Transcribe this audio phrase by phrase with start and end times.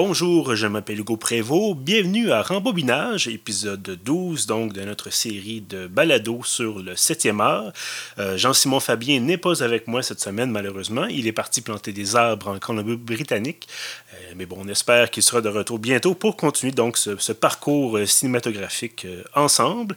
[0.00, 1.76] Bonjour, je m'appelle Hugo Prévost.
[1.76, 7.72] Bienvenue à Rembobinage, épisode 12 donc de notre série de balado sur le 7e art.
[8.20, 11.06] Euh, Jean-Simon Fabien n'est pas avec moi cette semaine, malheureusement.
[11.06, 13.66] Il est parti planter des arbres en Colombie-Britannique.
[14.14, 17.98] Euh, mais bon, on espère qu'il sera de retour bientôt pour continuer donc ce, parcours
[17.98, 19.96] euh, cinématographique ensemble.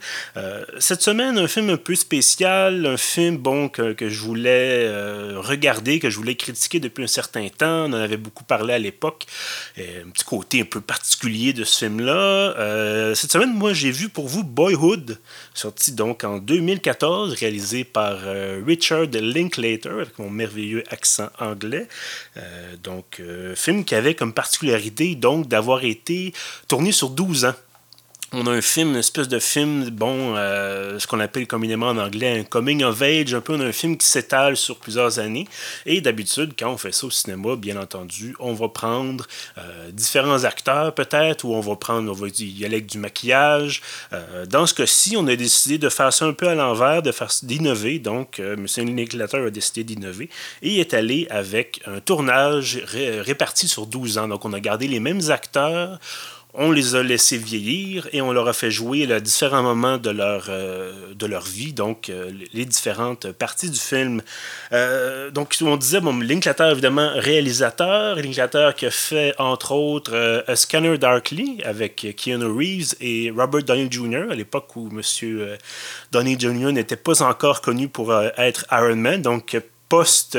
[0.80, 4.89] cette semaine, un film un peu spécial, un film bon que, que je voulais
[5.38, 7.86] regarder, que je voulais critiquer depuis un certain temps.
[7.86, 9.25] On en avait beaucoup parlé à l'époque
[9.78, 12.55] un petit côté un peu particulier de ce film-là.
[12.57, 15.18] Euh, cette semaine, moi, j'ai vu pour vous Boyhood,
[15.54, 21.88] sorti donc en 2014, réalisé par euh, Richard Linklater, avec mon merveilleux accent anglais.
[22.38, 23.21] Euh, donc,
[23.55, 26.33] film qui avait comme particularité donc d'avoir été
[26.68, 27.54] tourné sur 12 ans
[28.33, 31.97] on a un film, une espèce de film, bon, euh, ce qu'on appelle communément en
[31.97, 35.19] anglais un coming of age, un peu, on a un film qui s'étale sur plusieurs
[35.19, 35.47] années.
[35.85, 40.45] Et d'habitude, quand on fait ça au cinéma, bien entendu, on va prendre euh, différents
[40.45, 43.81] acteurs peut-être, ou on va prendre, on va y aller avec du maquillage.
[44.13, 47.11] Euh, dans ce cas-ci, on a décidé de faire ça un peu à l'envers, de
[47.11, 47.99] faire d'innover.
[47.99, 48.66] Donc, M.
[48.77, 50.29] Linklater a décidé d'innover
[50.61, 54.29] et est allé avec un tournage réparti sur 12 ans.
[54.29, 55.99] Donc, on a gardé les mêmes acteurs
[56.53, 60.09] on les a laissés vieillir et on leur a fait jouer à différents moments de
[60.09, 60.91] leur, euh,
[61.45, 64.21] vie, donc euh, les différentes parties du film.
[64.73, 70.55] Euh, donc, on disait, bon, Linklater, évidemment, réalisateur, Linklater qui a fait, entre autres, A
[70.55, 75.57] Scanner Darkly avec Keanu Reeves et Robert Downey Jr., à l'époque où M.
[76.11, 76.72] Downey Jr.
[76.72, 79.57] n'était pas encore connu pour être Iron Man, donc
[79.88, 80.38] post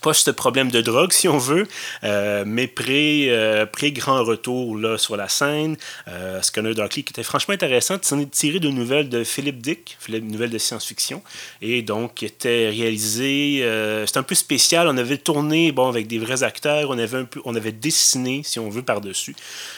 [0.00, 1.66] post-problème de drogue, si on veut,
[2.04, 5.76] euh, mais euh, pré-grand retour là, sur la scène.
[6.08, 7.98] Euh, Scanner Darkly, qui était franchement intéressant,
[8.30, 11.22] tiré de nouvelles de Philip Dick, une nouvelle de science-fiction,
[11.62, 16.06] et donc qui était réalisé, euh, c'était un peu spécial, on avait tourné bon, avec
[16.06, 19.34] des vrais acteurs, on avait, un peu, on avait dessiné, si on veut, par-dessus.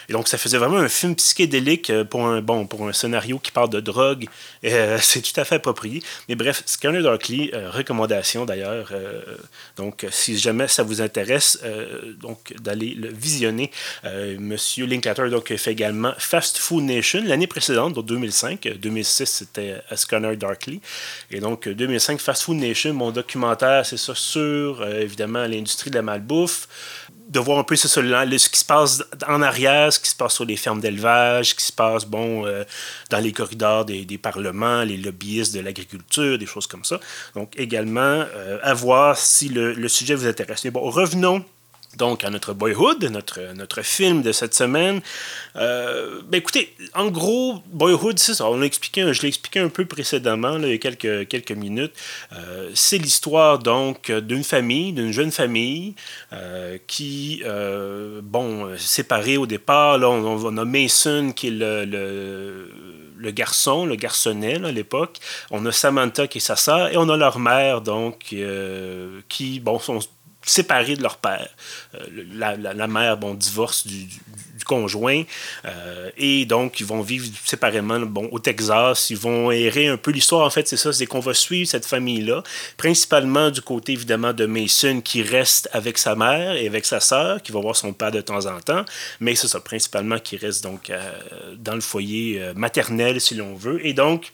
[0.09, 3.51] Et donc ça faisait vraiment un film psychédélique pour un, bon, pour un scénario qui
[3.51, 4.27] parle de drogue,
[4.63, 6.03] c'est tout à fait approprié.
[6.29, 8.93] Mais bref, Scanner Darkly, recommandation d'ailleurs,
[9.77, 13.71] donc si jamais ça vous intéresse, euh, donc d'aller le visionner.
[14.05, 18.69] Euh, Monsieur Linklater donc, fait également Fast Food Nation l'année précédente, donc 2005.
[18.81, 20.81] 2006, c'était A Scanner Darkly.
[21.31, 25.97] Et donc 2005, Fast Food Nation, mon documentaire, c'est ça sur euh, évidemment l'industrie de
[25.97, 26.69] la malbouffe
[27.29, 30.45] de voir un peu ce, qui se passe en arrière, ce qui se passe sur
[30.45, 32.65] les fermes d'élevage, ce qui se passe bon, euh,
[33.11, 36.99] dans les corridors des, des, parlements, les lobbyistes de l'agriculture, des choses comme ça.
[37.35, 40.65] Donc également, euh, à voir si le, le, sujet vous intéresse.
[40.65, 41.45] Mais bon, revenons
[41.97, 45.01] donc à notre Boyhood, notre, notre film de cette semaine.
[45.57, 48.49] Euh, ben écoutez, en gros, Boyhood, c'est ça.
[48.49, 51.93] On je l'ai expliqué un peu précédemment, il y a quelques, quelques minutes.
[52.33, 55.95] Euh, c'est l'histoire donc d'une famille, d'une jeune famille
[56.33, 57.43] euh, qui,
[58.23, 59.99] bon, séparée au départ.
[59.99, 62.73] Là, on, on, a Mason qui est le, le
[63.21, 65.19] le garçon, le garçonnet à l'époque.
[65.51, 68.33] On a Samantha qui est sa sœur et on a leur mère, donc,
[69.29, 69.99] qui, bon, sont
[70.49, 71.49] séparés de leur père.
[71.95, 75.23] Euh, la, mère, bon, divorce du, du, conjoint,
[75.65, 79.11] euh, et donc ils vont vivre séparément bon, au Texas.
[79.11, 80.11] Ils vont errer un peu.
[80.11, 82.43] L'histoire, en fait, c'est ça, c'est qu'on va suivre cette famille-là,
[82.77, 87.43] principalement du côté, évidemment, de Mason, qui reste avec sa mère et avec sa sœur,
[87.43, 88.85] qui va voir son père de temps en temps,
[89.21, 91.13] mais c'est ça, principalement, qui reste donc euh,
[91.57, 93.85] dans le foyer maternel, si l'on veut.
[93.87, 94.33] Et donc,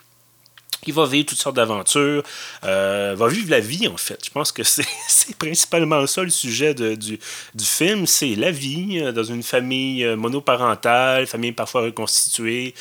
[0.87, 2.23] il va vivre toutes sortes d'aventures,
[2.63, 4.19] euh, va vivre la vie en fait.
[4.23, 4.85] Je pense que c'est
[5.39, 7.19] principalement ça le sujet du,
[7.59, 12.73] film, c'est la vie euh, dans une famille euh, monoparentale, famille parfois reconstituée.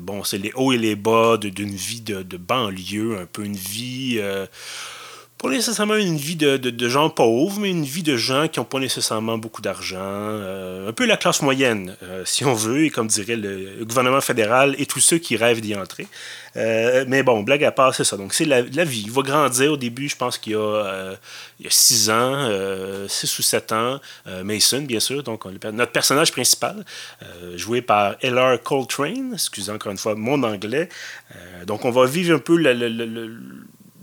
[0.00, 4.20] Bon, c'est les hauts et les bas d'une vie de, banlieue, un peu une vie
[5.38, 8.64] pas nécessairement une vie de, de, gens pauvres, mais une vie de gens qui n'ont
[8.64, 9.98] pas nécessairement beaucoup d'argent.
[9.98, 14.20] Euh, un peu la classe moyenne, euh, si on veut, et comme dirait le gouvernement
[14.20, 16.06] fédéral et tous ceux qui rêvent d'y entrer.
[16.56, 18.16] Euh, mais bon, blague à part, c'est ça.
[18.16, 19.02] Donc, c'est la, vie.
[19.06, 21.16] Il va grandir au début, je pense qu'il y a
[21.68, 22.48] 6 ans,
[23.08, 24.00] 6 ou 7 ans.
[24.44, 26.84] Mason, bien sûr, donc notre personnage principal,
[27.56, 28.62] joué par L.R.
[28.62, 30.88] Coltrane, excusez encore une fois mon anglais.
[31.66, 33.36] donc, on va vivre un peu le,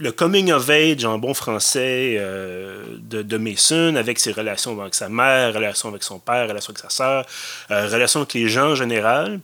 [0.01, 4.95] le, coming of age en bon français euh, de, de, Mason avec ses relations avec
[4.95, 7.25] sa mère, relations avec son père, relations avec sa sœur,
[7.71, 9.39] euh, relations avec les gens en général.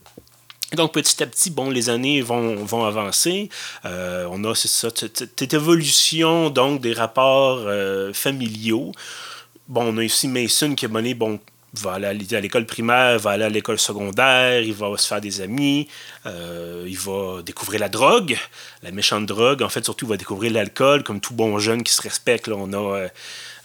[0.74, 3.50] Donc petit à petit, bon, les années vont, vont avancer.
[3.86, 7.66] Euh, on a cette évolution donc des rapports
[8.14, 8.92] familiaux.
[9.68, 11.40] Bon, on a ici Mason qui a mené bon,
[11.74, 15.42] va aller à l'école primaire, va aller à l'école secondaire, il va se faire des
[15.42, 15.88] amis,
[16.26, 18.38] euh, il va découvrir la drogue,
[18.84, 19.62] la méchante drogue.
[19.62, 22.48] En fait, surtout, il va découvrir l'alcool, comme tout bon jeune qui se respecte.
[22.48, 23.08] Là, on a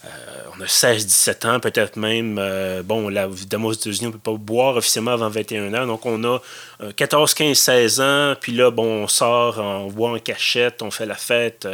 [0.05, 0.09] euh,
[0.57, 2.35] on a 16-17 ans, peut-être même.
[2.83, 5.87] bon, là, évidemment, aux États-Unis, on ne peut pas boire officiellement avant 21 ans.
[5.87, 6.41] Donc, on a
[6.95, 8.33] 14, 15, 16 ans.
[8.39, 11.67] Puis là, bon, on sort, on boit en cachette, on fait la fête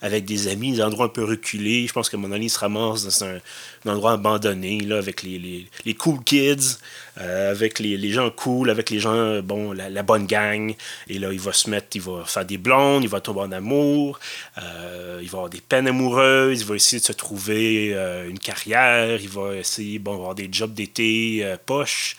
[0.00, 1.86] avec des amis, des endroits un peu reculés.
[1.86, 3.38] Je pense que mon ami se ramasse dans un,
[3.86, 6.78] endroit abandonné, là, avec les, cool kids,
[7.16, 10.74] avec les, gens cool, avec les gens, bon, la, bonne gang.
[11.08, 13.52] Et là, il va se mettre, il va faire des blondes, il va tomber en
[13.52, 14.18] amour,
[14.58, 18.38] euh, il va avoir des peines amoureuses, il va essayer de se trouver euh, une
[18.38, 22.16] carrière, il va essayer, bon, avoir des jobs d'été euh, poche.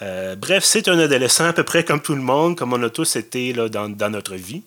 [0.00, 3.16] bref, c'est un adolescent à peu près comme tout le monde, comme on a tous
[3.16, 4.62] été là, dans, dans notre vie.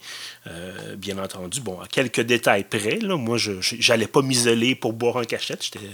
[0.98, 3.54] bien entendu, bon, à quelques détails près, là, moi, je
[3.90, 5.64] n'allais pas m'isoler pour boire en cachette.
[5.64, 5.86] J'étais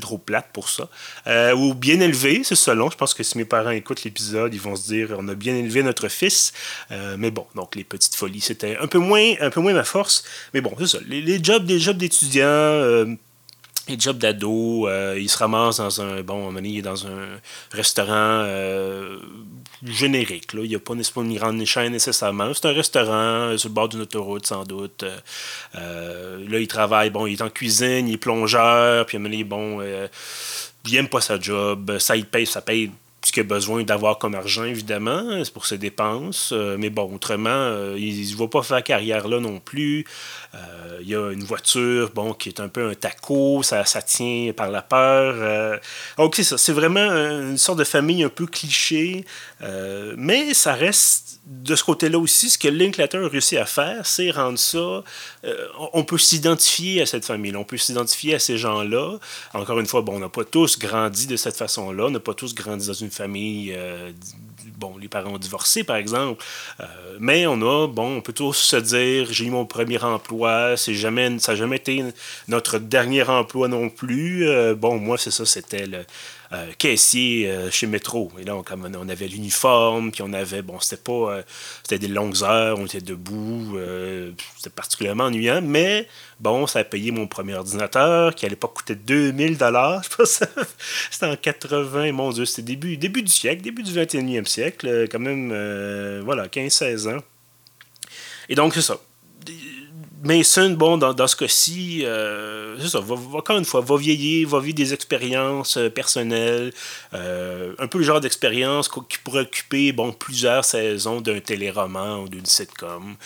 [0.00, 0.88] trop plate pour ça.
[1.26, 2.90] Euh, ou bien élevé, c'est selon.
[2.90, 5.54] Je pense que si mes parents écoutent l'épisode, ils vont se dire on a bien
[5.54, 6.52] élevé notre fils.
[6.90, 9.84] Euh, mais bon, donc les petites folies, c'était un peu moins, un peu moins ma
[9.84, 10.24] force.
[10.54, 10.98] Mais bon, c'est ça.
[11.06, 13.16] Les, jobs, des jobs d'étudiants.
[13.88, 17.40] Euh, les jobs d'ado, il se ramasse dans un bon, est dans un
[17.72, 18.46] restaurant
[19.84, 20.52] générique.
[20.52, 20.60] Là.
[20.64, 22.52] Il n'y a pas nécessairement une grande chaîne nécessairement.
[22.54, 25.04] C'est un restaurant sur le bord d'une autoroute, sans doute.
[25.74, 29.80] Euh, là, il travaille, bon, il est en cuisine, il est plongeur, puis il bon,
[29.80, 30.08] euh,
[30.86, 32.90] il n'aime pas sa job, ça, il paye, ça paye
[33.24, 36.50] ce qu'il a besoin d'avoir comme argent, évidemment, c'est pour ses dépenses.
[36.52, 40.04] Euh, mais bon, autrement, euh, il ne va pas faire carrière là non plus.
[40.54, 44.02] Euh, il y a une voiture, bon, qui est un peu un taco, ça, ça
[44.02, 45.80] tient par la peur.
[46.18, 46.58] donc, c'est ça.
[46.58, 49.24] C'est vraiment une sorte de famille un peu cliché,
[50.16, 54.30] mais ça reste de ce côté-là aussi, ce que Linklater a réussi à faire, c'est
[54.30, 55.02] rendre ça.
[55.92, 59.18] on peut s'identifier à cette famille, on peut s'identifier à ces gens-là.
[59.54, 62.34] Encore une fois, bon, on n'a pas tous grandi de cette façon-là, on n'a pas
[62.34, 64.12] tous grandi dans une famille, euh,
[64.76, 66.44] bon, les parents ont divorcé, par exemple,
[66.80, 70.41] euh, mais on a, bon, on peut tous se dire, j'ai eu mon premier emploi,
[70.76, 72.04] c'est jamais, ça n'a jamais été
[72.48, 74.48] notre dernier emploi non plus.
[74.48, 76.04] Euh, bon, moi, c'est ça, c'était le
[76.52, 78.30] euh, caissier euh, chez Métro.
[78.38, 81.42] Et là, on, on avait l'uniforme, puis on avait, bon, c'était pas,
[81.82, 83.78] c'était des longues heures, on était debout,
[84.56, 86.08] c'était particulièrement ennuyant, mais
[86.40, 90.42] bon, ça a payé mon premier ordinateur, qui à l'époque coûtait 2000 dollars, je pense.
[91.10, 95.20] c'était en 80, mon Dieu, c'était début, début du siècle, début du 21e siècle, quand
[95.20, 95.48] même,
[96.24, 97.20] voilà, 15-16 ans.
[98.48, 99.00] Et donc, c'est ça
[100.24, 104.60] Mason, bon, dans, ce cas-ci, euh, c'est ça, va, encore une fois, va vieillir, va
[104.60, 106.72] vivre des expériences euh, personnelles,
[107.12, 112.28] euh, un peu le genre d'expérience qui pourrait occuper, bon, plusieurs saisons d'un téléroman ou
[112.28, 113.16] d'une sitcom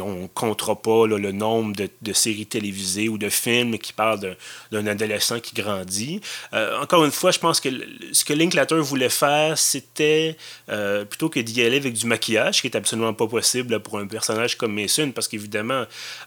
[0.00, 4.36] on ne comptera pas le nombre de, séries télévisées ou de films qui parlent
[4.70, 6.20] d'un adolescent qui grandit.
[6.80, 7.68] Encore une fois, je pense que
[8.12, 10.36] ce que Linklater voulait faire, c'était
[11.08, 14.56] plutôt que d'y aller avec du maquillage, qui est absolument pas possible pour un personnage
[14.56, 15.81] comme Mason, parce qu'évidemment,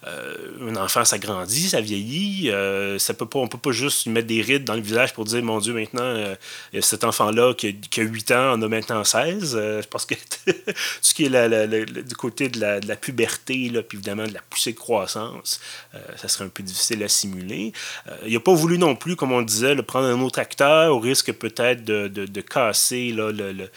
[0.07, 0.35] euh,
[0.69, 2.51] un enfant, ça grandit, ça vieillit.
[2.99, 5.43] ça peut pas, on peut pas juste mettre des rides dans le visage pour dire,
[5.43, 6.35] mon Dieu, maintenant,
[6.81, 9.51] cet enfant-là qui, a 8 ans en a maintenant 16.
[9.53, 10.15] je pense que
[11.01, 14.77] ce qui est du côté de la, de puberté, puis évidemment de la poussée de
[14.77, 15.59] croissance,
[15.93, 17.73] euh, ça serait un peu difficile à simuler.
[18.07, 20.95] Euh, il n'a pas voulu non plus, comme on disait, le prendre un autre acteur
[20.95, 23.69] au risque peut-être de, casser le,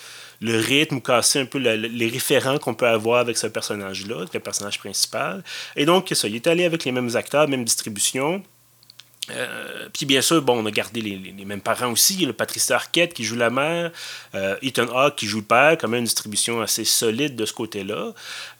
[0.42, 4.78] rythme ou casser un peu les référents qu'on peut avoir avec ce personnage-là, le personnage
[4.78, 5.42] principal.
[5.76, 8.42] Et donc, ça, il est allé avec les mêmes acteurs, même distribution.
[9.30, 12.24] Euh, puis bien sûr, bon, on a gardé les, mêmes parents aussi.
[12.24, 13.90] le Patricia Arquette qui joue la mère,
[14.34, 17.52] euh, Ethan Hawke qui joue le père, quand même une distribution assez solide de ce
[17.52, 18.12] côté-là.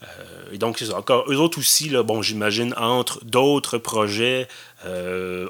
[0.02, 0.06] Euh,
[0.52, 4.48] et donc, c'est encore, eux autres aussi, bon, j'imagine, entre d'autres projets,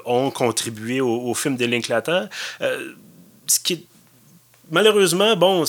[0.05, 2.25] ont contribué au, film de Linklater.
[2.59, 3.85] ce qui est,
[4.71, 5.65] malheureusement, bon,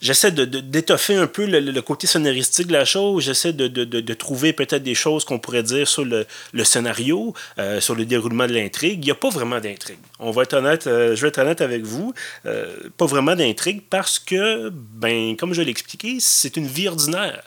[0.00, 3.24] j'essaie d'étoffer un peu le, côté sonoristique de la chose.
[3.24, 6.26] J'essaie de, trouver peut-être des choses qu'on pourrait dire sur le,
[6.64, 9.00] scénario, euh, sur le déroulement de l'intrigue.
[9.02, 9.98] Il n'y a pas vraiment d'intrigue.
[10.18, 12.14] On va être honnête, euh, je vais être honnête avec vous,
[12.46, 17.42] euh, pas vraiment d'intrigue parce que, ben, comme je l'ai expliqué, c'est une vie ordinaire.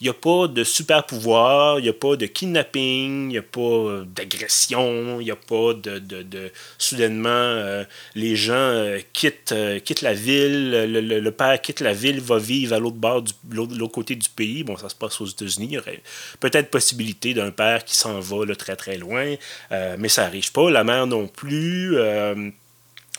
[0.00, 3.38] Il n'y a pas de super pouvoir, il n'y a pas de kidnapping, il n'y
[3.38, 9.00] a pas euh, d'agression, il n'y a pas de, de, soudainement euh, les gens euh,
[9.12, 13.32] quittent, quittent la ville, le, père quitte la ville, va vivre à l'autre bord du
[13.50, 14.62] l'autre côté du pays.
[14.62, 15.66] Bon, ça se passe aux États-Unis.
[15.70, 16.02] Il y aurait
[16.38, 19.34] peut-être possibilité d'un père qui s'en va là, très très loin,
[19.70, 20.70] mais ça n'arrive pas.
[20.70, 21.98] La mère non plus.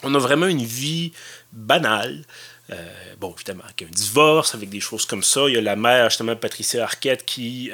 [0.03, 1.11] on a vraiment une vie
[1.51, 2.23] banale.
[3.19, 5.41] Bon, évidemment, avec un divorce, avec des choses comme ça.
[5.47, 7.71] Il y a la mère, justement, Patricia Arquette, qui,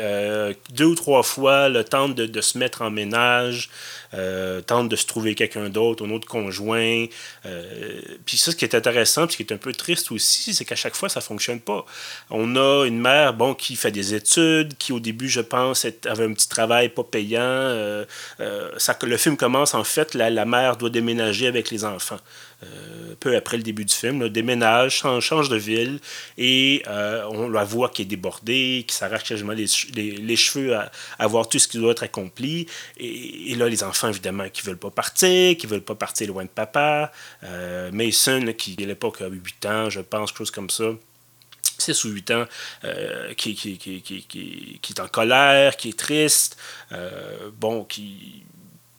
[0.71, 3.69] deux ou trois fois, tente de, se mettre en ménage,
[4.13, 7.05] euh, tente de se trouver quelqu'un d'autre, un autre conjoint.
[7.45, 10.53] Euh, puis ça, ce qui est intéressant, puis ce qui est un peu triste aussi,
[10.53, 11.85] c'est qu'à chaque fois, ça fonctionne pas.
[12.29, 16.25] On a une mère, bon, qui fait des études, qui au début, je pense, avait
[16.25, 17.41] un petit travail pas payant.
[17.41, 18.05] Euh,
[18.77, 22.19] ça, le film commence, en fait, la, la mère doit déménager avec les enfants.
[22.63, 25.99] Euh, peu après le début du film, déménage, change, de ville
[26.37, 31.27] et euh, on la voit qui est débordée, qui s'arrache quasiment les, les, cheveux à,
[31.27, 32.67] voir tout ce qui doit être accompli.
[32.97, 36.49] Et, là, les enfants, évidemment, qui veulent pas partir, qui veulent pas partir loin de
[36.49, 37.11] papa.
[37.43, 40.85] Euh, Mason, qui à l'époque a 8 ans, je pense, chose comme ça.
[41.77, 42.45] 6 ou 8 ans,
[43.35, 46.57] qui, qui, qui, qui, est en colère, qui est triste,
[47.59, 48.43] bon, qui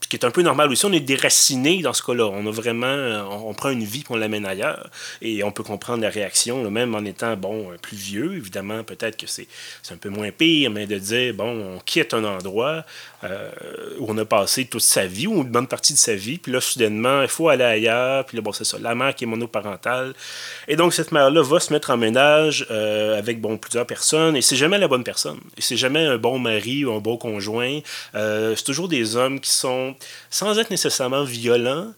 [0.09, 2.27] qui est un peu normal aussi, on est déraciné dans ce cas-là.
[2.27, 4.91] On a vraiment, on, prend une vie, pour on l'amène ailleurs.
[5.23, 9.27] Et on peut comprendre la réaction, même en étant, bon, plus vieux, évidemment, peut-être que
[9.27, 9.47] c'est
[9.91, 12.85] un peu moins pire, mais de dire, bon, on quitte un endroit
[13.25, 13.51] euh,
[13.99, 16.53] où on a passé toute sa vie, ou une bonne partie de sa vie, puis
[16.53, 19.27] là, soudainement, il faut aller ailleurs, puis là, bon, c'est ça, la mère qui est
[19.27, 20.15] monoparentale.
[20.69, 24.43] Et donc, cette mère-là va se mettre en ménage euh, avec, bon, plusieurs personnes, et
[24.43, 25.39] c'est jamais la bonne personne.
[25.57, 27.81] Et c'est jamais un bon mari ou un bon conjoint.
[28.15, 29.96] Euh, c'est toujours des hommes qui sont
[30.31, 31.93] sans être nécessairement violents,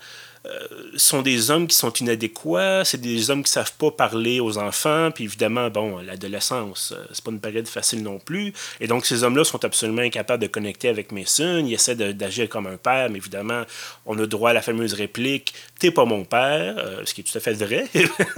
[0.47, 4.57] euh, sont des hommes qui sont inadéquats, c'est des hommes qui savent pas parler aux
[4.57, 9.05] enfants, puis évidemment, bon, l'adolescence, euh, c'est pas une période facile non plus, et donc
[9.05, 13.11] ces hommes-là sont absolument incapables de connecter avec Mason, ils essaient d'agir comme un père,
[13.11, 13.65] mais évidemment,
[14.07, 17.25] on a droit à la fameuse réplique «T'es pas mon père euh, ce qui est
[17.25, 17.87] tout à fait vrai,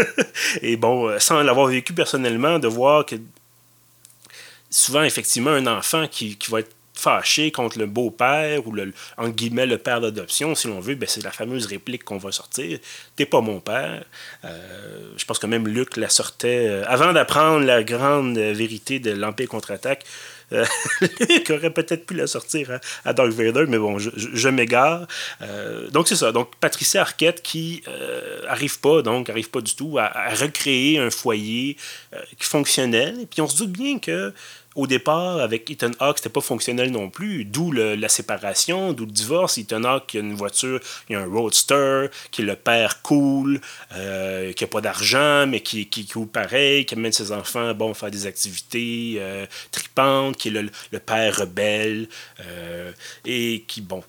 [0.63, 3.17] et bon, sans l'avoir vécu personnellement, de voir que
[4.71, 9.27] souvent, effectivement, un enfant qui, qui va être fâché contre le beau-père ou le, en
[9.27, 12.79] le père d'adoption, si l'on veut, ben c'est la fameuse réplique qu'on va sortir.
[13.17, 14.05] T'es pas mon père.
[14.45, 19.13] Euh, je pense que même Luc la sortait euh, avant d'apprendre la grande vérité de
[19.13, 20.05] l'Empire contre-attaque.
[20.53, 20.65] Euh,
[21.29, 25.07] Luc aurait peut-être pu la sortir à, Dark Vader, mais bon, je, m'égare.
[25.93, 26.33] donc c'est ça.
[26.33, 27.83] Donc Patricia Arquette qui
[28.47, 31.77] arrive pas, donc arrive pas du tout à, à recréer un foyer
[32.39, 33.15] qui fonctionnait.
[33.23, 34.35] Et puis on se doute bien que
[34.77, 39.11] au départ, avec Ethan Hawke, c'était pas fonctionnel non plus, d'où la séparation, d'où le
[39.11, 39.59] divorce.
[39.59, 43.61] Ethan Hawke, il a une voiture, il a un roadster, qui est le père cool,
[43.95, 47.95] euh, qui a pas d'argent, mais qui, qui cool pareil, qui amène ses enfants bon,
[47.95, 52.09] faire des activités euh, tripantes, qui est le, père rebelle,
[52.41, 52.93] euh,
[53.25, 54.03] et qui, bon,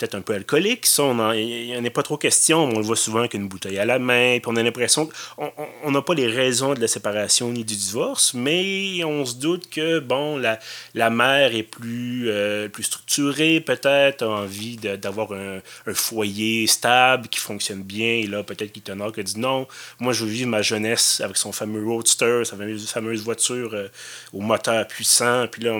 [0.00, 0.86] peut-être un peu alcoolique.
[0.86, 2.64] Ça, on il n'en est pas trop question.
[2.64, 4.38] On le voit souvent avec une bouteille à la main.
[4.40, 8.32] Puis on a l'impression qu'on n'a pas les raisons de la séparation ni du divorce,
[8.32, 10.58] mais on se doute que, bon, la,
[10.94, 15.60] la mère est plus, euh, plus structurée, peut-être, a envie d'avoir un,
[15.92, 18.14] foyer stable qui fonctionne bien.
[18.14, 19.66] Et là, peut-être qu'il tenor qui a dit non,
[19.98, 23.88] moi, je veux vivre ma jeunesse avec son fameux roadster, sa fameuse, voiture euh,
[24.32, 25.46] au moteur puissant.
[25.50, 25.78] Puis là,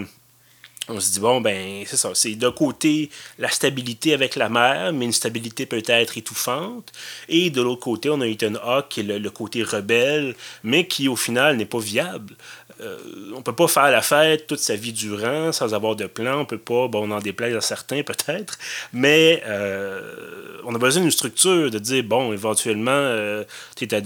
[0.90, 2.10] on se dit, bon, ben, c'est ça.
[2.14, 6.92] C'est d'un côté la stabilité avec la mer, mais une stabilité peut-être étouffante.
[7.28, 11.08] Et de l'autre côté, on a Ethan Hawke, qui est le, côté rebelle, mais qui,
[11.08, 12.34] au final, n'est pas viable.
[12.80, 12.98] Euh,
[13.34, 16.40] on peut pas faire la fête toute sa vie durant sans avoir de plan.
[16.40, 18.58] On peut pas, bon, on en déplaise à certains peut-être,
[18.92, 23.44] mais euh, on a besoin d'une structure, de dire, bon, éventuellement, euh,
[23.76, 24.00] tu es,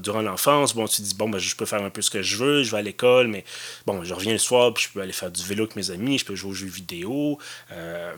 [0.00, 2.36] durant l'enfance, bon, tu dis, bon, ben, je peux faire un peu ce que je
[2.36, 3.44] veux, je vais à l'école, mais
[3.86, 6.18] bon, je reviens le soir, puis je peux aller faire du vélo avec mes amis,
[6.18, 7.38] je peux jouer aux jeux vidéo.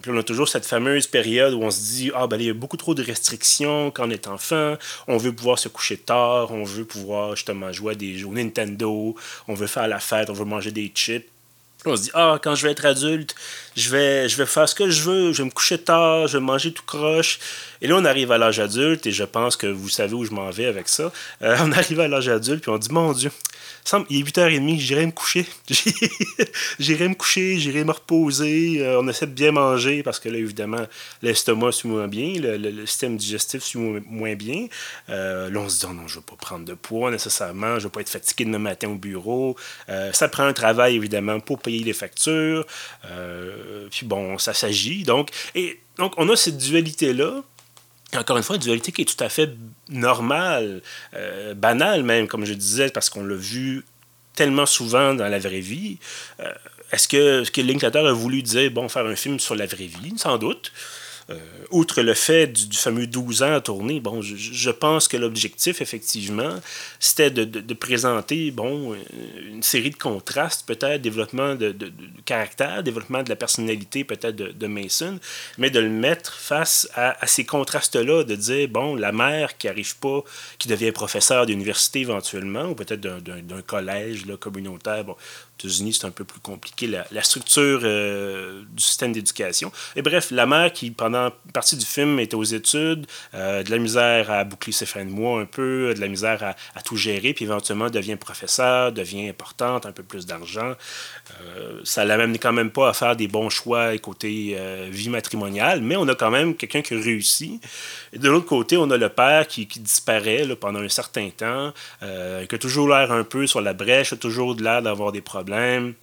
[0.02, 2.50] puis on a toujours cette fameuse période où on se dit, ah, ben, il y
[2.50, 4.76] a beaucoup trop de restrictions quand on est enfant,
[5.06, 9.11] on veut pouvoir se coucher tard, on veut pouvoir justement jouer à des jeux Nintendo,
[9.48, 11.26] on veut faire la fête, on veut manger des chips.
[11.84, 13.34] On se dit, ah, quand je vais être adulte,
[13.76, 16.72] je vais, faire ce que je veux, je vais me coucher tard, je vais manger
[16.72, 17.40] tout croche.
[17.80, 20.30] Et là, on arrive à l'âge adulte, et je pense que vous savez où je
[20.30, 21.10] m'en vais avec ça.
[21.42, 23.32] Euh, on arrive à l'âge adulte, puis on dit, mon Dieu,
[24.10, 25.46] il est 8h30, j'irai me coucher.
[26.78, 28.80] j'irai me coucher, j'irai me reposer.
[28.80, 30.86] Euh, on essaie de bien manger parce que là, évidemment,
[31.22, 34.66] l'estomac suit moins bien, le, système digestif suit moins bien.
[35.08, 37.74] Euh, là, on se dit, oh non, je ne veux pas prendre de poids nécessairement,
[37.74, 39.56] je ne veux pas être fatigué demain matin au bureau.
[39.88, 42.66] Euh, ça prend un travail, évidemment, pour payer les factures.
[43.90, 45.02] puis bon, ça s'agit.
[45.02, 47.42] Donc, et donc, on a cette dualité-là
[48.16, 49.50] encore une fois, une dualité qui est tout à fait
[49.88, 50.82] normale,
[51.14, 53.84] euh, banale même, comme je disais, parce qu'on l'a vu
[54.34, 55.98] tellement souvent dans la vraie vie.
[56.40, 56.52] Euh,
[56.92, 60.12] est-ce que, que Linklater a voulu dire, bon, faire un film sur la vraie vie?
[60.16, 60.72] Sans doute.
[61.30, 61.38] Euh,
[61.70, 66.60] outre le fait du, fameux 12 ans à tourner, bon, je, pense que l'objectif, effectivement,
[66.98, 68.94] c'était de, présenter bon,
[69.46, 71.74] une série de contrastes, peut-être développement de,
[72.24, 75.18] caractère, développement de la personnalité peut-être de, Mason,
[75.58, 79.96] mais de le mettre face à, ces contrastes-là, de dire, bon, la mère qui arrive
[79.98, 80.22] pas,
[80.58, 85.16] qui devient professeur d'université éventuellement, ou peut-être d'un collège là, communautaire, bon,
[85.62, 89.70] États-Unis, c'est un peu plus compliqué, la, structure euh, du système d'éducation.
[89.96, 93.78] Et bref, la mère qui, pendant partie du film, était aux études, euh, de la
[93.78, 97.32] misère à boucler ses fins de mois un peu, de la misère à, tout gérer,
[97.32, 100.72] puis éventuellement devient professeur, devient importante, un peu plus d'argent.
[101.42, 104.56] Euh, ça l'amène quand même pas à faire des bons choix côté
[104.90, 107.62] vie matrimoniale, mais on a quand même quelqu'un qui réussit.
[108.12, 112.58] De l'autre côté, on a le père qui, disparaît pendant un certain temps, qui a
[112.58, 116.01] toujours l'air un peu sur la brèche, a toujours l'air d'avoir des problèmes problème.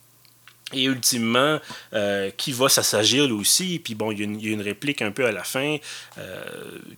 [0.71, 1.59] Et ultimement,
[1.93, 3.81] euh, qui va s'assagir lui aussi?
[3.83, 5.77] Puis bon, il y, a une, réplique un peu à la fin,
[6.19, 6.43] euh,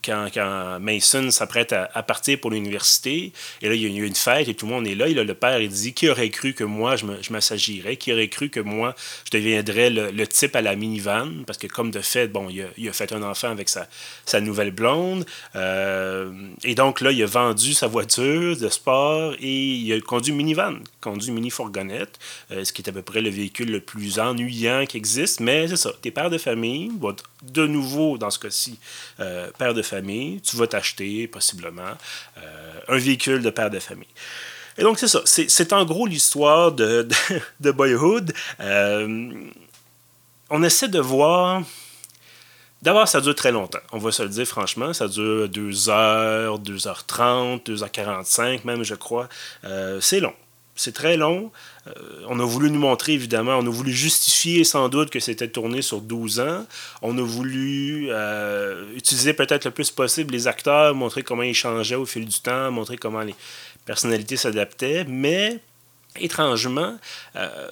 [0.04, 3.32] quand, quand, Mason s'apprête à, partir pour l'université.
[3.62, 5.08] Et là, il y, a, une fête et tout le monde est là.
[5.08, 8.28] Et là, le père, il dit Qui aurait cru que moi, je m'assagirais Qui aurait
[8.28, 8.94] cru que moi,
[9.26, 12.94] je deviendrais le, type à la minivan Parce que, comme de fait, bon, il a,
[12.94, 13.88] fait un enfant avec sa,
[14.26, 15.26] sa nouvelle blonde.
[15.56, 16.30] Euh,
[16.66, 20.76] et donc, là, il a vendu sa voiture de sport et il a conduit minivan,
[21.00, 25.40] conduit mini-fourgonnette, ce qui est à peu près le véhicule le plus ennuyant qui existe,
[25.40, 25.92] mais c'est ça.
[26.02, 26.92] T'es père de famille,
[27.44, 28.80] de nouveau, dans ce cas-ci,
[29.20, 31.98] euh, père de famille, tu vas t'acheter possiblement
[32.38, 34.08] euh, un véhicule de père de famille.
[34.78, 35.22] Et donc, c'est ça.
[35.26, 37.08] C'est en gros l'histoire de,
[37.60, 38.34] de, Boyhood.
[38.60, 39.32] Euh,
[40.50, 41.62] on essaie de voir.
[42.82, 43.80] D'abord, ça dure très longtemps.
[43.92, 44.94] On va se le dire franchement.
[44.94, 49.30] Ça dure 2 heures, 2h30, 2h45 même, je crois.
[50.00, 50.34] c'est long.
[50.76, 51.52] C'est très long.
[51.88, 51.92] Euh,
[52.28, 55.82] on a voulu nous montrer, évidemment, on a voulu justifier sans doute que c'était tourné
[55.82, 56.66] sur 12 ans.
[57.02, 61.96] On a voulu euh, utiliser peut-être le plus possible les acteurs, montrer comment ils changeaient
[61.96, 63.36] au fil du temps, montrer comment les
[63.86, 65.06] personnalités s'adaptaient.
[65.06, 65.60] Mais,
[66.20, 66.98] étrangement,
[67.36, 67.72] euh,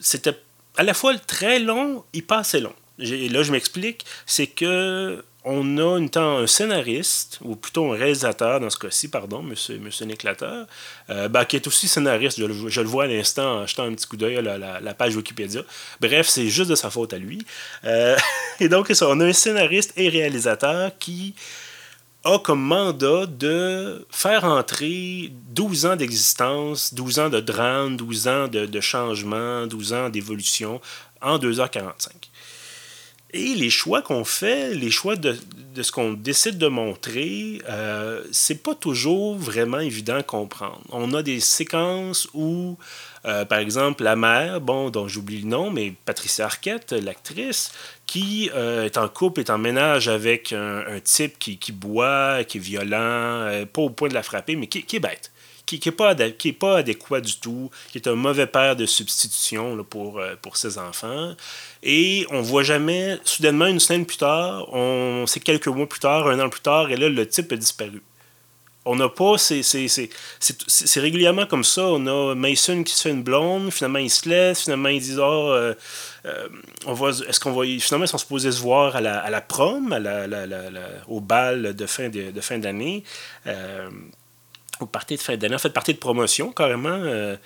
[0.00, 0.36] c'était
[0.76, 2.74] à la fois très long et pas assez long.
[2.98, 8.58] Là, je m'explique, c'est que on a une temps, un scénariste, ou plutôt un réalisateur
[8.58, 12.88] dans ce cas-ci, pardon, monsieur, monsieur Nick euh, ben, qui est aussi scénariste, je le,
[12.88, 14.42] vois à l'instant en jetant un petit coup d'œil à
[14.80, 15.62] la, page Wikipédia.
[16.00, 17.46] Bref, c'est juste de sa faute à lui.
[17.84, 18.16] Euh,
[18.60, 21.36] et donc, on a un scénariste et réalisateur qui
[22.24, 28.48] a comme mandat de faire entrer 12 ans d'existence, 12 ans de drame, 12 ans
[28.48, 30.80] de, de changement, 12 ans d'évolution
[31.22, 32.08] en 2h45.
[33.36, 35.36] Et les choix qu'on fait, les choix de,
[35.82, 40.80] ce qu'on décide de montrer, euh, c'est pas toujours vraiment évident à comprendre.
[40.90, 42.78] On a des séquences où,
[43.26, 47.72] euh, par exemple, la mère, bon, dont j'oublie le nom, mais Patricia Arquette, l'actrice,
[48.06, 52.60] qui euh, est en couple, est en ménage avec un, type qui, boit, qui est
[52.60, 55.30] violent, pas au point de la frapper, mais qui, qui est bête
[55.66, 60.20] qui n'est pas, pas adéquat du tout, qui est un mauvais père de substitution pour,
[60.20, 61.34] euh, pour ses enfants.
[61.82, 66.28] Et on voit jamais, soudainement, une semaine plus tard, on c'est quelques mois plus tard,
[66.28, 68.00] un an plus tard, et là, le type a disparu.
[68.88, 71.88] On n'a pas, c'est régulièrement comme ça.
[71.88, 75.16] On a Mason qui se fait une blonde, finalement il se laisse, finalement il dit
[75.18, 75.74] oh, euh,
[76.24, 76.48] euh,
[77.28, 79.98] est-ce qu'on va, finalement ils sont supposés se voir à la, à la prom, à
[79.98, 80.28] la,
[81.08, 83.02] au bal de fin de, de fin d'année
[84.80, 86.88] au parti de fin d'année, fait, partie de promotion carrément.
[86.88, 87.36] Euh,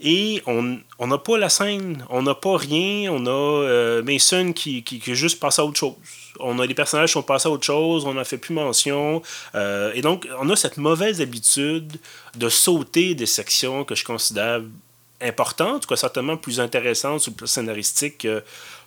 [0.00, 4.82] et on n'a pas la scène, on n'a pas rien, on a euh, Mason qui,
[4.82, 5.94] qui, qui, juste passé à autre chose.
[6.40, 9.22] On a des personnages qui sont passés à autre chose, on n'a fait plus mention.
[9.54, 11.92] Euh, et donc, on a cette mauvaise habitude
[12.36, 14.62] de sauter des sections que je considère
[15.20, 18.26] importantes, cas certainement plus intéressantes sur le plan scénaristique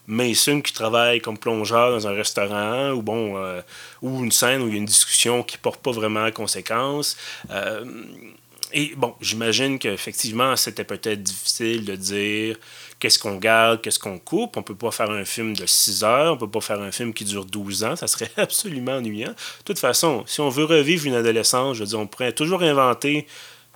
[0.07, 3.61] Mason qui travaille comme plongeur dans un restaurant ou bon euh,
[4.01, 7.17] ou une scène où il y a une discussion qui porte pas vraiment conséquence.
[7.49, 7.85] Euh,
[8.73, 12.57] et bon, j'imagine qu'effectivement, c'était peut-être difficile de dire
[12.99, 14.57] qu'est-ce qu'on garde, qu'est-ce qu'on coupe.
[14.57, 17.13] On peut pas faire un film de 6 heures, on peut pas faire un film
[17.13, 19.29] qui dure 12 ans, ça serait absolument ennuyant.
[19.29, 22.63] De toute façon, si on veut revivre une adolescence, je veux dire, on pourrait toujours
[22.63, 23.27] inventer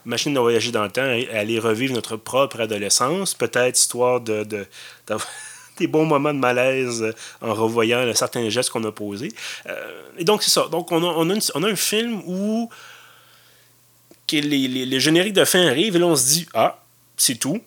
[0.06, 4.44] machine de voyager dans le temps et aller revivre notre propre adolescence, peut-être histoire de,
[4.44, 4.66] de
[5.80, 9.32] des bons moments de malaise euh, en revoyant certains gestes qu'on a posés.
[9.68, 10.68] Euh, et donc, c'est ça.
[10.72, 12.70] Donc, on a, on, a un film où
[14.32, 16.82] les, les, génériques de fin arrivent et là, on se dit Ah,
[17.18, 17.62] c'est tout.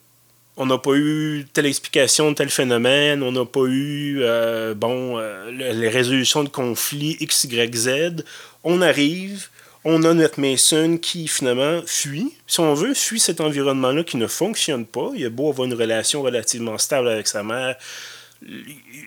[0.57, 5.19] On n'a pas eu telle explication de tel phénomène, on n'a pas eu euh, bon,
[5.51, 8.25] les résolutions de conflits X, Y, Z.
[8.63, 9.49] On arrive,
[9.85, 14.27] on a notre Mason qui finalement fuit, si on veut, fuit cet environnement-là qui ne
[14.27, 15.11] fonctionne pas.
[15.15, 17.77] Il a beau avoir une relation relativement stable avec sa mère.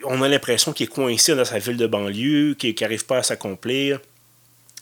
[0.05, 3.23] on a l'impression qu'il est coincé dans sa ville de banlieue, qu'il n'arrive pas à
[3.23, 3.99] s'accomplir.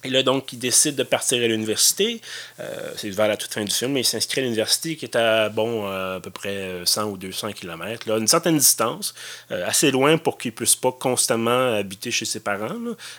[0.04, 2.20] Et là, donc, il décide de partir à l'université.
[2.60, 5.16] Euh, c'est vers la toute fin du film, mais il s'inscrit à l'université qui est
[5.16, 9.14] à, bon, à peu près 100 ou 200 km, là, une certaine distance,
[9.52, 12.76] euh, assez loin pour qu'il ne puisse pas constamment habiter chez ses parents,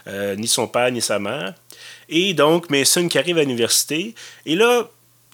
[0.07, 1.55] euh, ni son père, ni sa mère.
[2.09, 4.15] Et donc, Mason qui arrive à l'université,
[4.47, 4.89] et là,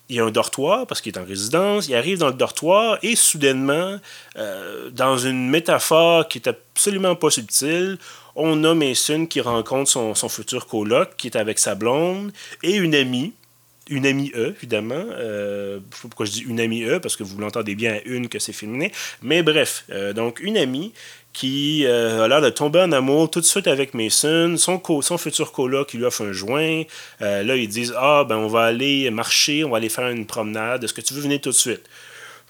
[0.09, 2.99] il y a un dortoir parce qu'il est en résidence, il arrive dans le dortoir
[3.03, 3.97] et soudainement,
[4.91, 7.97] dans une métaphore qui est absolument pas subtile,
[8.37, 12.95] on a Mason qui rencontre son, futur coloc, qui est avec sa blonde, et une
[12.95, 13.33] amie,
[13.89, 14.95] une amie E, évidemment.
[14.95, 17.95] Euh, je sais pas pourquoi je dis une amie E, parce que vous l'entendez bien
[17.95, 18.89] à une que c'est féminin.
[19.23, 20.93] Mais bref, euh, donc une amie
[21.33, 25.19] qui euh, a l'air de tomber en amour tout de suite avec Mason, son, son
[25.19, 26.83] futur coloc qui lui offre un joint.
[27.21, 30.85] là, ils disent Ah, ben on va aller marcher, on va aller faire une promenade.
[30.85, 31.89] Est-ce que tu veux venir tout de suite?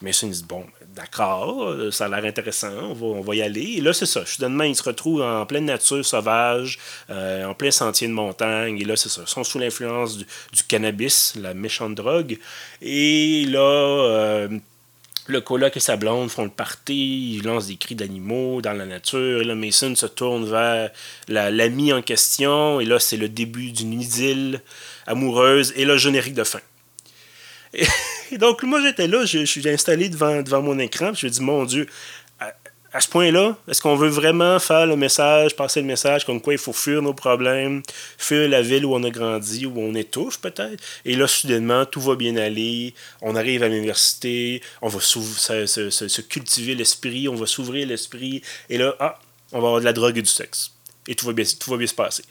[0.02, 0.64] Mason dit Bon,
[0.94, 3.74] d'accord, euh, ça a l'air intéressant, on va, y aller.
[3.76, 4.24] Et là, c'est ça.
[4.24, 6.78] Soudainement, ils se retrouvent en pleine nature sauvage,
[7.10, 8.78] euh, en plein sentier de montagne.
[8.80, 9.22] Et là, c'est ça.
[9.26, 10.26] Ils sont sous l'influence du,
[10.68, 12.38] cannabis, la méchante drogue.
[12.80, 14.48] Et là, euh,
[15.30, 18.86] le coloc et sa blonde font le party, ils lancent des cris d'animaux dans la
[18.86, 19.40] nature.
[19.40, 20.90] Et là, Mason se tourne vers
[21.28, 22.80] l'ami en question.
[22.80, 24.60] Et là, c'est le début d'une idylle
[25.06, 25.72] amoureuse.
[25.76, 26.60] Et là, générique de fin.
[27.72, 27.86] Et,
[28.38, 31.64] donc, moi, j'étais là, je, suis installé devant, devant mon écran, je me dis, mon
[31.64, 31.86] Dieu,
[32.92, 36.53] à, ce point-là, est-ce qu'on veut vraiment faire le message, passer le message comme quoi
[36.53, 37.83] il faut fuir nos problèmes,
[38.18, 42.00] fuir la ville où on a grandi, où on étouffe peut-être, et là, soudainement, tout
[42.00, 47.87] va bien aller, on arrive à l'université, on va se, cultiver l'esprit, on va s'ouvrir
[47.87, 49.18] l'esprit, et là, ah,
[49.53, 50.72] on va avoir de la drogue et du sexe.
[51.09, 52.24] Et tout va bien, tout va bien se passer.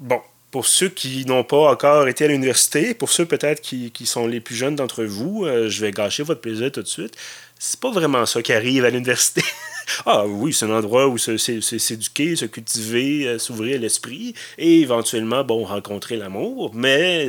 [0.00, 0.20] Bon,
[0.54, 4.38] pour ceux qui n'ont pas encore été à l'université, pour ceux peut-être qui, sont les
[4.38, 7.16] plus jeunes d'entre vous, euh, je vais gâcher votre plaisir tout de suite.
[7.58, 9.42] C'est pas vraiment ça qui arrive à l'université.
[10.06, 15.64] ah oui, c'est un endroit où s'éduquer, se cultiver, euh, s'ouvrir l'esprit et éventuellement, bon,
[15.64, 16.74] rencontrer l'amour.
[16.74, 17.28] Mais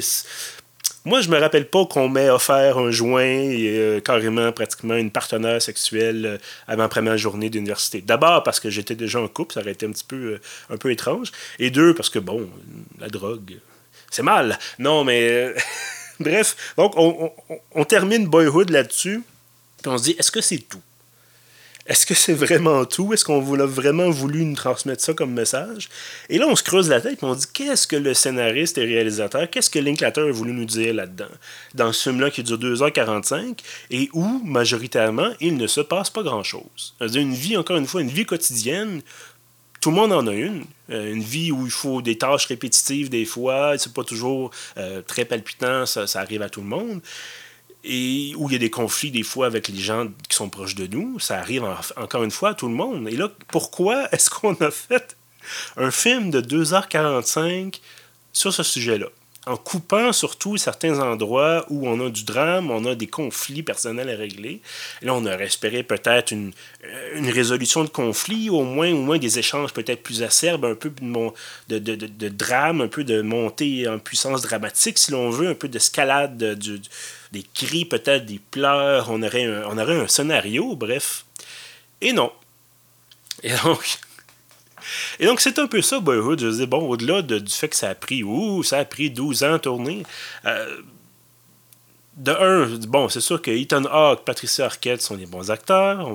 [1.06, 5.12] moi, je me rappelle pas qu'on m'ait offert un joint et euh, carrément, pratiquement, une
[5.12, 8.02] partenaire sexuelle euh, avant la première journée d'université.
[8.02, 10.78] D'abord parce que j'étais déjà en couple, ça aurait été un petit peu, euh, un
[10.78, 11.32] peu étrange.
[11.60, 12.50] Et deux, parce que, bon,
[13.00, 13.60] la drogue,
[14.10, 14.58] c'est mal.
[14.80, 15.54] Non, mais...
[16.20, 17.30] Bref, donc on,
[17.74, 19.22] on termine Boyhood là-dessus,
[19.82, 20.82] puis on se dit, est-ce que c'est tout?
[21.88, 23.14] Est-ce que c'est vraiment tout?
[23.14, 25.90] Est-ce qu'on a vraiment voulu nous transmettre ça comme message?
[26.30, 28.86] Et là, on se creuse la tête et on dit qu'est-ce que le scénariste et
[28.86, 31.30] réalisateur, qu'est-ce que Linklater a voulu nous dire là-dedans?
[31.76, 33.60] Dans ce film-là qui dure 2h45
[33.92, 36.96] et où, majoritairement, il ne se passe pas grand-chose.
[36.98, 39.02] C'est-à-dire une vie, encore une fois, une vie quotidienne.
[39.80, 40.66] Tout le monde en a une.
[40.90, 45.04] Euh, une vie où il faut des tâches répétitives des fois, c'est pas toujours euh,
[45.04, 47.02] très palpitant, ça, ça arrive à tout le monde
[47.86, 50.76] et où il y a des conflits des fois avec les gens qui sont proches
[50.76, 51.20] de nous.
[51.20, 51.64] Ça arrive
[51.96, 53.08] encore une fois à tout le monde.
[53.08, 55.16] Et là, pourquoi est-ce qu'on a fait
[55.78, 57.80] un film de 2h45
[58.34, 59.08] sur ce sujet-là?
[59.46, 64.10] En coupant surtout certains endroits où on a du drame, on a des conflits personnels
[64.10, 64.62] à régler.
[65.02, 66.52] là, on aurait espéré peut-être une,
[66.84, 70.76] euh, une, résolution de conflit, au moins, au moins des échanges peut-être plus acerbes, un
[70.76, 75.50] peu de, de, de, drame, un peu de montée en puissance dramatique, si l'on veut,
[75.50, 76.38] un peu d'escalade,
[77.32, 79.10] des cris, peut-être des pleurs.
[79.12, 81.26] On aurait, un, on aurait un scénario, bref.
[82.02, 82.32] Et non.
[83.44, 84.00] Et donc,
[85.20, 86.40] et donc, c'est un peu ça, Boyhood.
[86.40, 89.44] Je dis, bon, au-delà du fait que ça a pris, ouh, ça a pris 12
[89.44, 90.04] ans à tourner.
[90.46, 90.82] Euh,
[92.16, 96.08] de un, bon, c'est sûr que Ethan Hawke, Patricia Arquette sont des bons acteurs.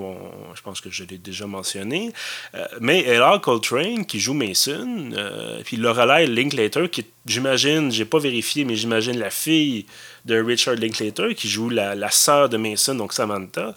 [0.55, 2.13] je pense que je l'ai déjà mentionné.
[2.55, 8.19] Euh, mais Ella Coltrane, qui joue Mason, euh, puis Lorelai Linklater, qui, j'imagine, j'ai pas
[8.19, 9.85] vérifié, mais j'imagine la fille
[10.25, 13.75] de Richard Linklater, qui joue la, la sœur de Mason, donc Samantha.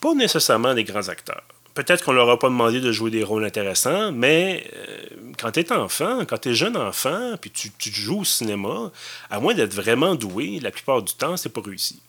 [0.00, 3.44] Pas nécessairement des grands acteurs peut-être qu'on leur a pas demandé de jouer des rôles
[3.44, 8.20] intéressants, mais euh, quand tu es enfant, quand tu es jeune enfant, puis tu, joues
[8.20, 8.90] au cinéma,
[9.30, 12.00] à moins d'être vraiment doué, la plupart du temps, c'est pas réussi.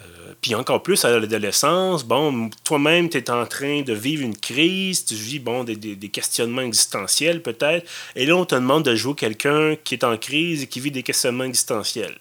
[0.00, 4.36] Euh, puis encore plus à l'adolescence, bon, toi-même, tu es en train de vivre une
[4.36, 9.14] crise, tu vis bon, des, questionnements existentiels peut-être, et là, on te demande de jouer
[9.14, 12.18] quelqu'un qui est en crise et qui vit des questionnements existentiels.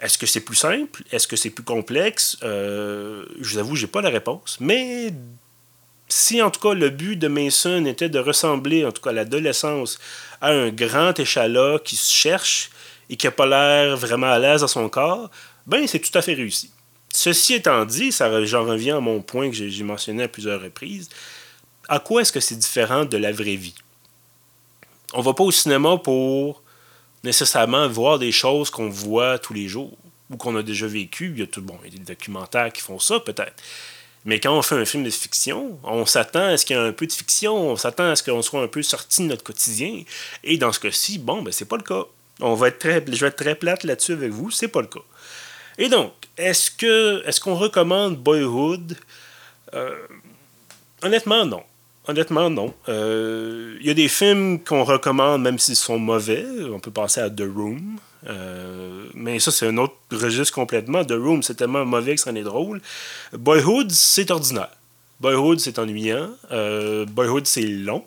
[0.00, 1.02] Est-ce que c'est plus simple?
[1.12, 2.36] Est-ce que c'est plus complexe?
[2.42, 4.58] Euh, je vous avoue, j'ai pas la réponse.
[4.60, 5.12] Mais
[6.14, 9.14] si en tout cas le but de Mason était de ressembler, en tout cas à
[9.14, 9.98] l'adolescence,
[10.40, 12.70] à un grand échalas qui se cherche
[13.10, 15.28] et qui n'a pas l'air vraiment à l'aise dans son corps,
[15.66, 16.70] ben c'est tout à fait réussi.
[17.12, 21.08] Ceci étant dit, j'en reviens à mon point que j'ai mentionné à plusieurs reprises.
[21.88, 23.74] À quoi est-ce que c'est différent de la vraie vie?
[25.14, 26.62] On va pas au cinéma pour
[27.24, 29.98] nécessairement voir des choses qu'on voit tous les jours
[30.30, 31.32] ou qu'on a déjà vécues.
[31.34, 33.60] Il y a tout, bon, il y a des documentaires qui font ça peut-être.
[34.24, 36.82] Mais quand on fait un film de fiction, on s'attend à ce qu'il y ait
[36.82, 39.44] un peu de fiction, on s'attend à ce qu'on soit un peu sorti de notre
[39.44, 40.02] quotidien.
[40.42, 42.04] Et dans ce cas-ci, bon, ben c'est pas le cas.
[42.40, 44.86] On va être très, je vais être très plate là-dessus avec vous, c'est pas le
[44.86, 45.00] cas.
[45.76, 48.96] Et donc, est-ce que est-ce qu'on recommande Boyhood?
[49.74, 50.06] Euh,
[51.04, 51.62] Honnêtement, non.
[52.06, 52.74] Honnêtement, non.
[52.88, 56.46] Il euh, y a des films qu'on recommande même s'ils sont mauvais.
[56.72, 57.98] On peut penser à The Room.
[58.26, 61.04] Euh, mais ça, c'est un autre registre complètement.
[61.04, 62.80] The Room, c'est tellement mauvais que ça en est drôle.
[63.32, 64.70] Boyhood, c'est ordinaire.
[65.20, 66.30] Boyhood, c'est ennuyant.
[66.50, 68.04] Boyhood, c'est long.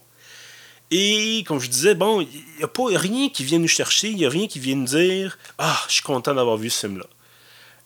[0.89, 2.27] Et comme je disais, bon, il
[2.57, 4.85] n'y a pas rien qui vient nous chercher, il n'y a rien qui vient nous
[4.85, 7.05] dire Ah, je suis content d'avoir vu ce film-là.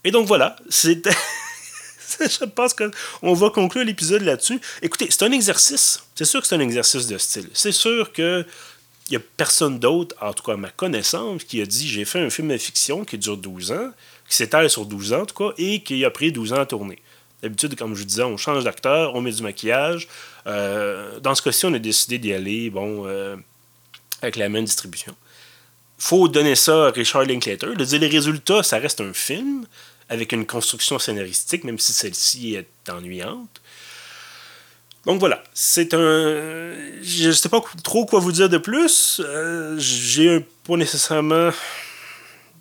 [0.04, 1.12] Et donc voilà, c'était.
[2.20, 4.60] je pense qu'on va conclure l'épisode là-dessus.
[4.84, 6.04] Écoutez, c'est un exercice.
[6.14, 7.50] C'est sûr que c'est un exercice de style.
[7.54, 8.46] C'est sûr que
[9.18, 12.20] n'y a personne d'autre, en tout cas à ma connaissance, qui a dit j'ai fait
[12.20, 13.92] un film de fiction qui dure 12 ans,
[14.28, 16.66] qui s'étale sur 12 ans en tout cas, et qui a pris 12 ans à
[16.66, 17.00] tourner.
[17.42, 20.08] D'habitude, comme je vous disais, on change d'acteur, on met du maquillage.
[20.46, 23.36] Euh, dans ce cas-ci, on a décidé d'y aller bon, euh,
[24.22, 25.16] avec la même distribution.
[25.98, 27.68] faut donner ça à Richard Linklater.
[27.76, 29.66] Le dire les résultats, ça reste un film
[30.10, 33.61] avec une construction scénaristique, même si celle-ci est ennuyante.
[35.06, 36.74] Donc voilà, c'est un.
[37.02, 39.20] Je ne sais pas trop quoi vous dire de plus.
[39.24, 41.50] Euh, j'ai pas nécessairement.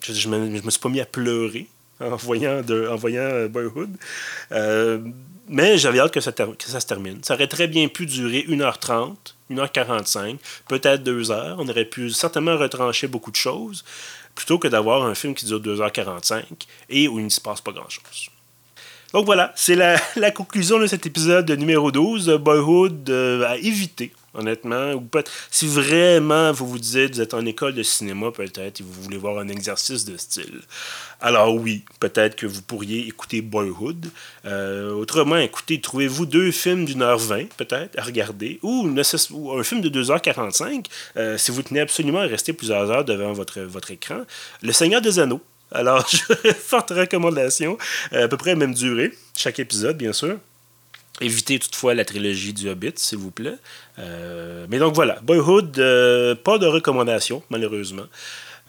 [0.02, 1.66] Je, je, me, suis pas mis à pleurer
[2.00, 3.90] en voyant, de, en voyant euh, Boyhood.
[4.52, 4.98] Euh,
[5.48, 7.22] mais j'avais hâte que ça, que ça se termine.
[7.22, 9.16] Ça aurait très bien pu durer 1h30,
[9.50, 11.56] 1h45, peut-être 2h.
[11.58, 13.84] On aurait pu certainement retrancher beaucoup de choses
[14.34, 16.44] plutôt que d'avoir un film qui dure 2h45
[16.88, 18.30] et où il ne se passe pas grand-chose.
[19.12, 19.74] Donc voilà, c'est
[20.16, 24.92] la, conclusion de cet épisode numéro 12 de Boyhood euh, à éviter honnêtement.
[24.92, 25.04] Ou
[25.50, 29.16] si vraiment vous vous dites, vous êtes en école de cinéma, peut-être, et vous voulez
[29.16, 30.60] voir un exercice de style.
[31.20, 34.06] Alors oui, peut-être que vous pourriez écouter Boyhood.
[34.46, 39.80] Euh, autrement, écoutez, trouvez-vous deux films d'une heure vingt, peut-être, à regarder, ou, un film
[39.80, 44.22] de 2h45, euh, si vous tenez absolument à rester plusieurs heures devant votre écran.
[44.62, 45.42] Le Seigneur des Anneaux.
[45.72, 46.06] Alors,
[46.58, 47.78] forte recommandation,
[48.12, 50.38] à peu près la même durée, chaque épisode, bien sûr.
[51.20, 53.56] Évitez toutefois la trilogie du Hobbit, s'il vous plaît.
[53.98, 58.06] Euh, mais donc voilà, Boyhood, euh, pas de recommandation, malheureusement.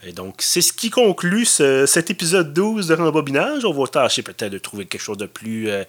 [0.03, 3.65] Et donc, c'est ce qui conclut cet épisode 12 de Rembobinage.
[3.65, 5.83] On va tâcher peut-être de trouver quelque chose de plus, euh,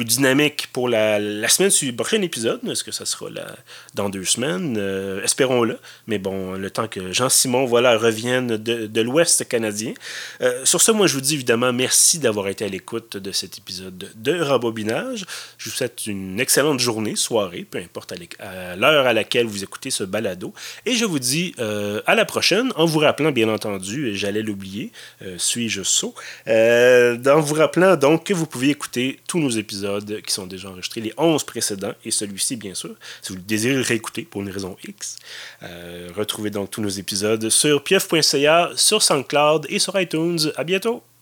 [0.00, 2.60] dynamique pour la, la semaine le prochain épisode.
[2.68, 3.46] Est-ce que ça sera là,
[3.94, 4.74] dans deux semaines?
[4.76, 5.78] Euh, espérons-le.
[6.08, 9.94] Mais bon, le temps que Jean-Simon voilà, revienne de, de l'Ouest canadien.
[10.40, 13.58] Euh, sur ce, moi, je vous dis évidemment merci d'avoir été à l'écoute de cet
[13.58, 15.24] épisode de Rembobinage.
[15.58, 19.90] Je vous souhaite une excellente journée, soirée, peu importe à l'heure à laquelle vous écoutez
[19.90, 20.52] ce balado.
[20.84, 25.36] Et je vous dis à la prochaine en vous rappelant bien entendu, j'allais l'oublier, euh,
[25.38, 26.14] suis-je sot,
[26.48, 30.68] euh, en vous rappelant donc que vous pouvez écouter tous nos épisodes qui sont déjà
[30.70, 34.50] enregistrés, les 11 précédents et celui-ci bien sûr, si vous désirez le réécouter pour une
[34.50, 35.18] raison X.
[35.62, 40.52] Euh, retrouvez donc tous nos épisodes sur pieuf.ca, sur SoundCloud et sur iTunes.
[40.56, 41.02] À bientôt!